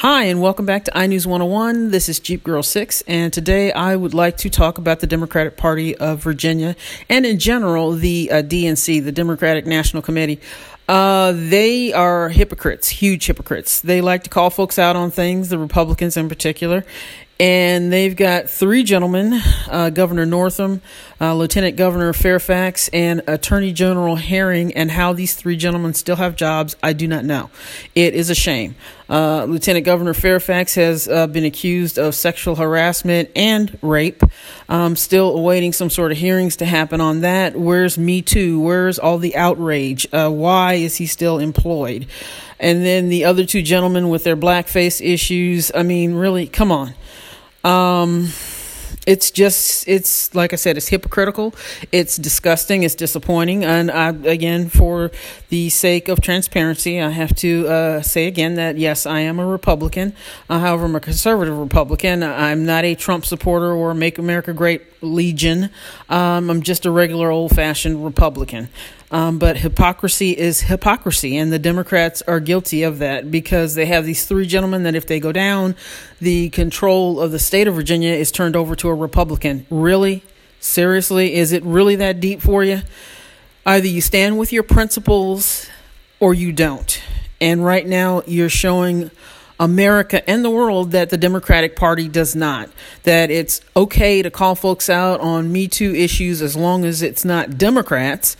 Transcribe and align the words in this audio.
Hi, 0.00 0.24
and 0.24 0.40
welcome 0.40 0.64
back 0.64 0.84
to 0.84 0.90
iNews 0.92 1.26
101. 1.26 1.90
This 1.90 2.08
is 2.08 2.18
Jeep 2.18 2.42
Girl 2.42 2.62
6, 2.62 3.02
and 3.02 3.30
today 3.30 3.70
I 3.70 3.94
would 3.94 4.14
like 4.14 4.38
to 4.38 4.48
talk 4.48 4.78
about 4.78 5.00
the 5.00 5.06
Democratic 5.06 5.58
Party 5.58 5.94
of 5.94 6.22
Virginia 6.22 6.74
and, 7.10 7.26
in 7.26 7.38
general, 7.38 7.92
the 7.92 8.30
uh, 8.30 8.36
DNC, 8.36 9.04
the 9.04 9.12
Democratic 9.12 9.66
National 9.66 10.02
Committee. 10.02 10.40
Uh, 10.88 11.32
they 11.36 11.92
are 11.92 12.30
hypocrites, 12.30 12.88
huge 12.88 13.26
hypocrites. 13.26 13.82
They 13.82 14.00
like 14.00 14.24
to 14.24 14.30
call 14.30 14.48
folks 14.48 14.78
out 14.78 14.96
on 14.96 15.10
things, 15.10 15.50
the 15.50 15.58
Republicans 15.58 16.16
in 16.16 16.30
particular, 16.30 16.86
and 17.40 17.90
they've 17.90 18.14
got 18.14 18.50
three 18.50 18.84
gentlemen 18.84 19.40
uh, 19.70 19.88
Governor 19.88 20.26
Northam, 20.26 20.82
uh, 21.18 21.34
Lieutenant 21.34 21.74
Governor 21.76 22.12
Fairfax, 22.12 22.88
and 22.92 23.22
Attorney 23.26 23.72
General 23.72 24.16
Herring. 24.16 24.74
And 24.74 24.90
how 24.90 25.14
these 25.14 25.34
three 25.34 25.56
gentlemen 25.56 25.94
still 25.94 26.16
have 26.16 26.36
jobs, 26.36 26.76
I 26.82 26.92
do 26.92 27.08
not 27.08 27.24
know. 27.24 27.48
It 27.94 28.14
is 28.14 28.28
a 28.28 28.34
shame. 28.34 28.74
Uh, 29.08 29.44
Lieutenant 29.44 29.86
Governor 29.86 30.12
Fairfax 30.12 30.74
has 30.74 31.08
uh, 31.08 31.26
been 31.28 31.46
accused 31.46 31.98
of 31.98 32.14
sexual 32.14 32.56
harassment 32.56 33.30
and 33.34 33.76
rape. 33.80 34.22
Um, 34.68 34.94
still 34.94 35.34
awaiting 35.34 35.72
some 35.72 35.88
sort 35.88 36.12
of 36.12 36.18
hearings 36.18 36.56
to 36.56 36.66
happen 36.66 37.00
on 37.00 37.22
that. 37.22 37.56
Where's 37.56 37.96
Me 37.96 38.20
Too? 38.20 38.60
Where's 38.60 38.98
all 38.98 39.16
the 39.16 39.34
outrage? 39.34 40.06
Uh, 40.12 40.28
why 40.28 40.74
is 40.74 40.96
he 40.96 41.06
still 41.06 41.38
employed? 41.38 42.06
And 42.60 42.84
then 42.84 43.08
the 43.08 43.24
other 43.24 43.46
two 43.46 43.62
gentlemen 43.62 44.10
with 44.10 44.24
their 44.24 44.36
blackface 44.36 45.00
issues. 45.02 45.72
I 45.74 45.82
mean, 45.82 46.12
really, 46.12 46.46
come 46.46 46.70
on. 46.70 46.92
Um, 47.64 48.28
it's 49.06 49.30
just 49.30 49.88
it's 49.88 50.34
like 50.34 50.52
I 50.52 50.56
said, 50.56 50.76
it's 50.76 50.88
hypocritical. 50.88 51.54
It's 51.90 52.16
disgusting. 52.16 52.82
It's 52.82 52.94
disappointing. 52.94 53.64
And 53.64 53.90
I, 53.90 54.08
again, 54.08 54.68
for 54.68 55.10
the 55.48 55.70
sake 55.70 56.08
of 56.08 56.20
transparency, 56.20 57.00
I 57.00 57.10
have 57.10 57.34
to 57.36 57.66
uh, 57.68 58.02
say 58.02 58.26
again 58.26 58.54
that 58.56 58.76
yes, 58.76 59.06
I 59.06 59.20
am 59.20 59.38
a 59.38 59.46
Republican. 59.46 60.14
Uh, 60.48 60.60
however, 60.60 60.84
I'm 60.84 60.96
a 60.96 61.00
conservative 61.00 61.56
Republican. 61.56 62.22
I'm 62.22 62.66
not 62.66 62.84
a 62.84 62.94
Trump 62.94 63.24
supporter 63.24 63.72
or 63.72 63.94
Make 63.94 64.18
America 64.18 64.52
Great 64.52 64.82
Legion. 65.02 65.70
Um, 66.08 66.50
I'm 66.50 66.62
just 66.62 66.84
a 66.84 66.90
regular 66.90 67.30
old 67.30 67.52
fashioned 67.52 68.04
Republican. 68.04 68.68
Um, 69.12 69.38
but 69.38 69.56
hypocrisy 69.56 70.30
is 70.38 70.60
hypocrisy, 70.62 71.36
and 71.36 71.52
the 71.52 71.58
Democrats 71.58 72.22
are 72.28 72.38
guilty 72.38 72.84
of 72.84 73.00
that 73.00 73.30
because 73.30 73.74
they 73.74 73.86
have 73.86 74.04
these 74.04 74.24
three 74.24 74.46
gentlemen 74.46 74.84
that 74.84 74.94
if 74.94 75.06
they 75.06 75.18
go 75.18 75.32
down, 75.32 75.74
the 76.20 76.48
control 76.50 77.20
of 77.20 77.32
the 77.32 77.40
state 77.40 77.66
of 77.66 77.74
Virginia 77.74 78.12
is 78.12 78.30
turned 78.30 78.54
over 78.54 78.76
to 78.76 78.88
a 78.88 78.94
Republican. 78.94 79.66
Really? 79.68 80.22
Seriously? 80.60 81.34
Is 81.34 81.52
it 81.52 81.64
really 81.64 81.96
that 81.96 82.20
deep 82.20 82.40
for 82.40 82.62
you? 82.62 82.82
Either 83.66 83.88
you 83.88 84.00
stand 84.00 84.38
with 84.38 84.52
your 84.52 84.62
principles 84.62 85.68
or 86.20 86.32
you 86.32 86.52
don't. 86.52 87.02
And 87.40 87.64
right 87.64 87.86
now, 87.86 88.22
you're 88.26 88.48
showing 88.48 89.10
America 89.58 90.28
and 90.28 90.44
the 90.44 90.50
world 90.50 90.92
that 90.92 91.10
the 91.10 91.16
Democratic 91.16 91.74
Party 91.76 92.08
does 92.08 92.36
not. 92.36 92.70
That 93.02 93.30
it's 93.30 93.60
okay 93.76 94.22
to 94.22 94.30
call 94.30 94.54
folks 94.54 94.88
out 94.88 95.20
on 95.20 95.50
Me 95.50 95.66
Too 95.66 95.94
issues 95.94 96.42
as 96.42 96.56
long 96.56 96.84
as 96.84 97.02
it's 97.02 97.24
not 97.24 97.58
Democrats. 97.58 98.36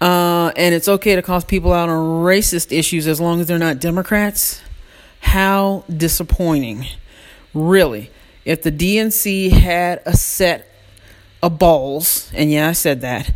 Uh, 0.00 0.52
and 0.56 0.74
it's 0.74 0.88
okay 0.88 1.16
to 1.16 1.22
call 1.22 1.40
people 1.42 1.72
out 1.72 1.88
on 1.88 2.24
racist 2.24 2.76
issues 2.76 3.06
as 3.06 3.20
long 3.20 3.40
as 3.40 3.46
they're 3.46 3.58
not 3.58 3.80
Democrats. 3.80 4.60
How 5.20 5.84
disappointing. 5.94 6.86
Really. 7.54 8.10
If 8.44 8.62
the 8.62 8.70
DNC 8.70 9.50
had 9.50 10.02
a 10.06 10.16
set 10.16 10.70
of 11.42 11.58
balls, 11.58 12.30
and 12.34 12.50
yeah, 12.50 12.68
I 12.68 12.72
said 12.72 13.00
that, 13.00 13.32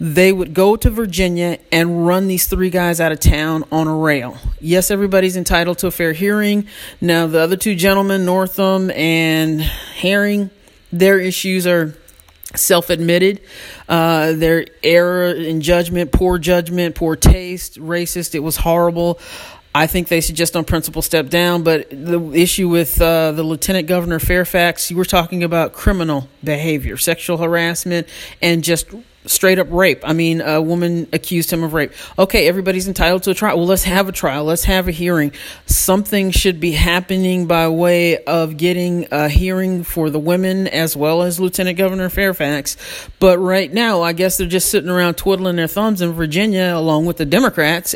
they 0.00 0.32
would 0.32 0.52
go 0.52 0.74
to 0.74 0.90
Virginia 0.90 1.58
and 1.70 2.06
run 2.06 2.26
these 2.26 2.46
three 2.46 2.70
guys 2.70 3.00
out 3.00 3.12
of 3.12 3.20
town 3.20 3.64
on 3.70 3.86
a 3.86 3.96
rail. 3.96 4.36
Yes, 4.60 4.90
everybody's 4.90 5.36
entitled 5.36 5.78
to 5.78 5.86
a 5.86 5.90
fair 5.92 6.12
hearing. 6.12 6.66
Now, 7.00 7.28
the 7.28 7.38
other 7.38 7.56
two 7.56 7.76
gentlemen, 7.76 8.26
Northam 8.26 8.90
and 8.90 9.60
Herring, 9.62 10.50
their 10.92 11.20
issues 11.20 11.68
are 11.68 11.94
self 12.56 12.90
admitted. 12.90 13.40
Uh, 13.88 14.32
their 14.32 14.66
error 14.82 15.32
in 15.32 15.60
judgment, 15.60 16.12
poor 16.12 16.38
judgment, 16.38 16.94
poor 16.94 17.16
taste, 17.16 17.80
racist. 17.80 18.34
It 18.34 18.40
was 18.40 18.56
horrible. 18.56 19.18
I 19.74 19.86
think 19.86 20.08
they 20.08 20.20
should 20.20 20.34
just 20.36 20.54
on 20.54 20.64
principle 20.64 21.00
step 21.00 21.28
down. 21.28 21.62
But 21.62 21.88
the 21.90 22.20
issue 22.34 22.68
with 22.68 23.00
uh, 23.00 23.32
the 23.32 23.42
Lieutenant 23.42 23.86
Governor 23.86 24.18
Fairfax, 24.18 24.90
you 24.90 24.96
were 24.96 25.04
talking 25.04 25.42
about 25.42 25.72
criminal 25.72 26.28
behavior, 26.44 26.96
sexual 26.96 27.38
harassment, 27.38 28.06
and 28.42 28.62
just 28.62 28.92
straight 29.26 29.58
up 29.58 29.68
rape. 29.70 30.00
I 30.04 30.12
mean, 30.12 30.40
a 30.40 30.60
woman 30.60 31.08
accused 31.12 31.52
him 31.52 31.62
of 31.62 31.74
rape. 31.74 31.92
Okay, 32.18 32.48
everybody's 32.48 32.88
entitled 32.88 33.22
to 33.24 33.30
a 33.30 33.34
trial. 33.34 33.56
Well, 33.56 33.66
let's 33.66 33.84
have 33.84 34.08
a 34.08 34.12
trial. 34.12 34.44
Let's 34.44 34.64
have 34.64 34.88
a 34.88 34.90
hearing. 34.90 35.32
Something 35.66 36.30
should 36.30 36.60
be 36.60 36.72
happening 36.72 37.46
by 37.46 37.68
way 37.68 38.22
of 38.24 38.56
getting 38.56 39.08
a 39.10 39.28
hearing 39.28 39.84
for 39.84 40.10
the 40.10 40.18
women 40.18 40.66
as 40.68 40.96
well 40.96 41.22
as 41.22 41.38
Lieutenant 41.40 41.78
Governor 41.78 42.08
Fairfax. 42.08 42.76
But 43.18 43.38
right 43.38 43.72
now, 43.72 44.02
I 44.02 44.12
guess 44.12 44.36
they're 44.36 44.46
just 44.46 44.70
sitting 44.70 44.90
around 44.90 45.14
twiddling 45.14 45.56
their 45.56 45.68
thumbs 45.68 46.02
in 46.02 46.12
Virginia 46.12 46.72
along 46.74 47.06
with 47.06 47.16
the 47.16 47.26
Democrats 47.26 47.94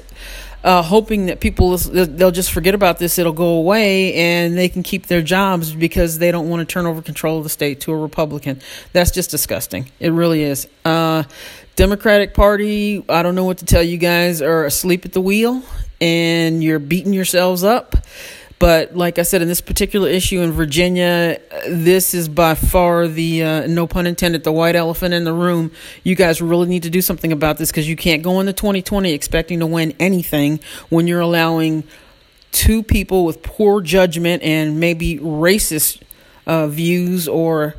uh, 0.67 0.83
hoping 0.83 1.27
that 1.27 1.39
people 1.39 1.79
they'll 1.79 2.33
just 2.33 2.51
forget 2.51 2.75
about 2.75 2.99
this, 2.99 3.21
it'll 3.21 3.33
go 3.33 3.55
away, 3.55 4.13
and 4.15 4.59
they 4.59 4.69
can 4.69 4.83
keep 4.83 5.07
their 5.07 5.23
jobs 5.23 5.73
because 5.73 6.19
they 6.19 6.33
don't 6.33 6.49
want 6.49 6.69
to 6.69 6.71
turn 6.71 6.87
over 6.87 7.01
control 7.01 7.39
of 7.39 7.45
the 7.45 7.51
state 7.51 7.83
to 7.83 7.93
a 7.93 7.97
Republican. 7.97 8.61
That's 8.93 9.13
just 9.13 9.31
disgusting. 9.31 9.93
It 10.01 10.11
really 10.11 10.43
is. 10.43 10.67
Uh, 10.85 11.23
Democratic 11.77 12.35
Party, 12.35 13.05
I 13.09 13.23
don't 13.23 13.37
know 13.37 13.45
what 13.45 13.59
to 13.59 13.65
tell 13.65 13.83
you 13.83 13.97
guys, 13.97 14.43
are 14.43 14.65
asleep 14.65 15.05
at 15.05 15.13
the 15.13 15.21
wheel, 15.21 15.63
and 16.01 16.65
you're 16.65 16.81
beating 16.81 17.13
yourselves 17.13 17.63
up. 17.63 17.95
But 18.59 18.97
like 18.97 19.19
I 19.19 19.23
said, 19.23 19.43
in 19.43 19.49
this 19.49 19.61
particular 19.61 20.09
issue 20.09 20.41
in 20.41 20.53
Virginia, 20.53 21.39
this 21.69 22.15
is 22.15 22.29
by 22.29 22.55
far 22.55 23.07
the, 23.07 23.43
uh, 23.43 23.67
no 23.67 23.87
pun 23.87 24.07
intended, 24.07 24.45
the 24.45 24.53
white 24.53 24.75
elephant 24.75 25.13
in 25.13 25.25
the 25.25 25.35
room. 25.35 25.73
You 26.05 26.15
guys 26.15 26.41
really 26.41 26.67
need 26.67 26.85
to 26.85 26.91
do 26.91 27.03
something 27.03 27.33
about 27.33 27.59
this 27.59 27.71
because 27.71 27.89
you 27.89 27.97
can't 27.97 28.23
go 28.23 28.41
into 28.41 28.55
2020 28.55 29.13
expecting 29.13 29.61
to 29.61 29.67
win 29.67 29.95
anything 30.01 30.61
when 30.89 31.07
you're 31.07 31.21
allowing 31.21 31.85
two 32.51 32.83
people 32.83 33.27
with 33.27 33.43
poor 33.43 33.83
judgment 33.83 34.43
and 34.43 34.81
maybe 34.81 35.19
racist 35.19 36.01
uh, 36.47 36.67
views 36.67 37.29
or 37.29 37.75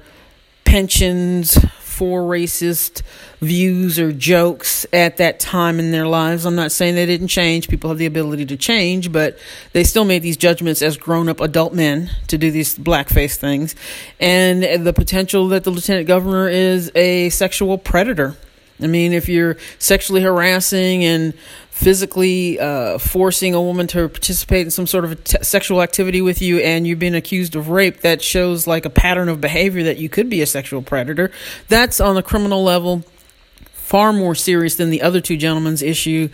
pensions 0.63 1.57
for 1.97 2.21
racist 2.21 3.01
views 3.41 3.97
or 3.97 4.11
jokes 4.11 4.85
at 4.93 5.17
that 5.17 5.39
time 5.39 5.79
in 5.79 5.91
their 5.91 6.07
lives. 6.07 6.45
I'm 6.45 6.55
not 6.55 6.71
saying 6.71 6.93
they 6.93 7.07
didn't 7.07 7.29
change. 7.29 7.67
People 7.69 7.89
have 7.89 7.97
the 7.97 8.05
ability 8.05 8.45
to 8.45 8.55
change, 8.55 9.11
but 9.11 9.39
they 9.73 9.83
still 9.83 10.05
made 10.05 10.21
these 10.21 10.37
judgments 10.37 10.83
as 10.83 10.95
grown 10.95 11.27
up 11.27 11.41
adult 11.41 11.73
men 11.73 12.11
to 12.27 12.37
do 12.37 12.51
these 12.51 12.77
blackface 12.77 13.35
things. 13.37 13.75
And 14.19 14.85
the 14.85 14.93
potential 14.93 15.47
that 15.47 15.63
the 15.63 15.71
lieutenant 15.71 16.07
governor 16.07 16.47
is 16.47 16.91
a 16.93 17.29
sexual 17.29 17.79
predator. 17.79 18.35
I 18.79 18.85
mean, 18.85 19.11
if 19.11 19.27
you're 19.27 19.57
sexually 19.79 20.21
harassing 20.21 21.03
and 21.03 21.33
physically 21.77 22.59
uh, 22.59 22.97
forcing 22.97 23.53
a 23.53 23.61
woman 23.61 23.85
to 23.85 24.09
participate 24.09 24.65
in 24.65 24.71
some 24.71 24.87
sort 24.87 25.05
of 25.05 25.21
sexual 25.43 25.83
activity 25.83 26.21
with 26.23 26.41
you 26.41 26.57
and 26.57 26.87
you've 26.87 26.97
been 26.97 27.13
accused 27.13 27.55
of 27.55 27.69
rape, 27.69 28.01
that 28.01 28.19
shows 28.19 28.65
like 28.65 28.83
a 28.83 28.89
pattern 28.89 29.29
of 29.29 29.39
behavior 29.39 29.83
that 29.83 29.97
you 29.97 30.09
could 30.09 30.27
be 30.27 30.41
a 30.41 30.47
sexual 30.47 30.81
predator. 30.81 31.31
That's 31.67 31.99
on 31.99 32.15
the 32.15 32.23
criminal 32.23 32.63
level 32.63 33.03
far 33.73 34.11
more 34.11 34.33
serious 34.33 34.75
than 34.75 34.89
the 34.89 35.03
other 35.03 35.21
two 35.21 35.37
gentlemen's 35.37 35.83
issue 35.83 36.29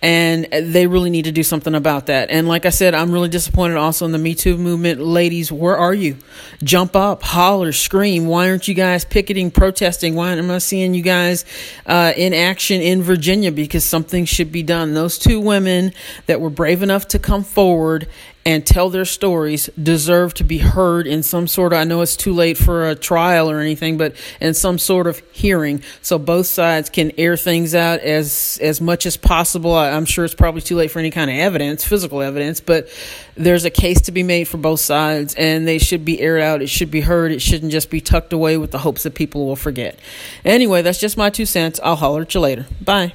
and 0.00 0.46
they 0.52 0.86
really 0.86 1.10
need 1.10 1.24
to 1.24 1.32
do 1.32 1.42
something 1.42 1.74
about 1.74 2.06
that. 2.06 2.30
And 2.30 2.46
like 2.46 2.66
I 2.66 2.70
said, 2.70 2.94
I'm 2.94 3.10
really 3.10 3.28
disappointed 3.28 3.76
also 3.76 4.04
in 4.04 4.12
the 4.12 4.18
Me 4.18 4.34
Too 4.34 4.56
movement. 4.56 5.00
Ladies, 5.00 5.50
where 5.50 5.76
are 5.76 5.94
you? 5.94 6.16
Jump 6.62 6.94
up, 6.94 7.22
holler, 7.22 7.72
scream. 7.72 8.26
Why 8.26 8.48
aren't 8.48 8.68
you 8.68 8.74
guys 8.74 9.04
picketing, 9.04 9.50
protesting? 9.50 10.14
Why 10.14 10.32
am 10.32 10.50
I 10.50 10.58
seeing 10.58 10.94
you 10.94 11.02
guys 11.02 11.44
uh, 11.86 12.12
in 12.16 12.32
action 12.32 12.80
in 12.80 13.02
Virginia? 13.02 13.50
Because 13.50 13.84
something 13.84 14.24
should 14.24 14.52
be 14.52 14.62
done. 14.62 14.94
Those 14.94 15.18
two 15.18 15.40
women 15.40 15.92
that 16.26 16.40
were 16.40 16.50
brave 16.50 16.82
enough 16.82 17.08
to 17.08 17.18
come 17.18 17.42
forward 17.42 18.08
and 18.48 18.64
tell 18.64 18.88
their 18.88 19.04
stories 19.04 19.68
deserve 19.80 20.32
to 20.32 20.42
be 20.42 20.56
heard 20.56 21.06
in 21.06 21.22
some 21.22 21.46
sort 21.46 21.74
of 21.74 21.80
I 21.80 21.84
know 21.84 22.00
it's 22.00 22.16
too 22.16 22.32
late 22.32 22.56
for 22.56 22.88
a 22.88 22.94
trial 22.94 23.50
or 23.50 23.60
anything 23.60 23.98
but 23.98 24.16
in 24.40 24.54
some 24.54 24.78
sort 24.78 25.06
of 25.06 25.18
hearing. 25.32 25.82
So 26.00 26.18
both 26.18 26.46
sides 26.46 26.88
can 26.88 27.12
air 27.18 27.36
things 27.36 27.74
out 27.74 28.00
as 28.00 28.58
as 28.62 28.80
much 28.80 29.04
as 29.04 29.18
possible. 29.18 29.74
I'm 29.74 30.06
sure 30.06 30.24
it's 30.24 30.34
probably 30.34 30.62
too 30.62 30.76
late 30.76 30.90
for 30.90 30.98
any 30.98 31.10
kind 31.10 31.30
of 31.30 31.36
evidence 31.36 31.84
physical 31.84 32.22
evidence 32.22 32.58
but 32.60 32.88
there's 33.36 33.66
a 33.66 33.70
case 33.70 34.00
to 34.02 34.12
be 34.12 34.22
made 34.22 34.48
for 34.48 34.56
both 34.56 34.80
sides 34.80 35.34
and 35.34 35.68
they 35.68 35.76
should 35.76 36.06
be 36.06 36.18
aired 36.18 36.40
out. 36.40 36.62
It 36.62 36.70
should 36.70 36.90
be 36.90 37.02
heard. 37.02 37.32
It 37.32 37.42
shouldn't 37.42 37.70
just 37.70 37.90
be 37.90 38.00
tucked 38.00 38.32
away 38.32 38.56
with 38.56 38.70
the 38.70 38.78
hopes 38.78 39.02
that 39.02 39.14
people 39.14 39.46
will 39.46 39.56
forget. 39.56 39.98
Anyway 40.42 40.80
that's 40.80 40.98
just 40.98 41.18
my 41.18 41.28
two 41.28 41.44
cents. 41.44 41.80
I'll 41.84 41.96
holler 41.96 42.22
at 42.22 42.32
you 42.32 42.40
later. 42.40 42.64
Bye 42.80 43.12